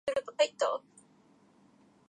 [0.09, 1.05] いいから黙って着いて来て